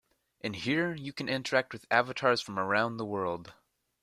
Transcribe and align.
In 0.39 0.55
here 0.55 0.95
you 0.95 1.13
can 1.13 1.29
interact 1.29 1.71
with 1.73 1.85
avatars 1.91 2.41
from 2.41 2.57
around 2.57 2.97
the 2.97 3.05
world. 3.05 3.53